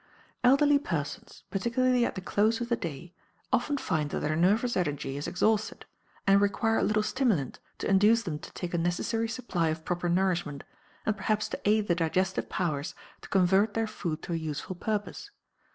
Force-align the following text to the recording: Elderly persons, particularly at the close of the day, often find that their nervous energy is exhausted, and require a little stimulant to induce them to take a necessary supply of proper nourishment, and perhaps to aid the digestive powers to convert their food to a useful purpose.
Elderly 0.43 0.79
persons, 0.79 1.43
particularly 1.51 2.03
at 2.07 2.15
the 2.15 2.21
close 2.21 2.59
of 2.59 2.69
the 2.69 2.75
day, 2.75 3.13
often 3.53 3.77
find 3.77 4.09
that 4.09 4.21
their 4.21 4.35
nervous 4.35 4.75
energy 4.75 5.15
is 5.15 5.27
exhausted, 5.27 5.85
and 6.25 6.41
require 6.41 6.79
a 6.79 6.83
little 6.83 7.03
stimulant 7.03 7.59
to 7.77 7.87
induce 7.87 8.23
them 8.23 8.39
to 8.39 8.51
take 8.53 8.73
a 8.73 8.79
necessary 8.79 9.27
supply 9.29 9.67
of 9.69 9.85
proper 9.85 10.09
nourishment, 10.09 10.63
and 11.05 11.15
perhaps 11.15 11.47
to 11.49 11.61
aid 11.69 11.87
the 11.87 11.93
digestive 11.93 12.49
powers 12.49 12.95
to 13.21 13.29
convert 13.29 13.75
their 13.75 13.85
food 13.85 14.23
to 14.23 14.33
a 14.33 14.37
useful 14.37 14.73
purpose. 14.75 15.29